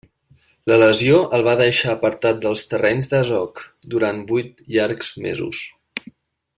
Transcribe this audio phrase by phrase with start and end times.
[0.69, 3.63] La lesió el va deixar apartat dels terrenys de joc
[3.95, 5.65] durant vuit llargs mesos.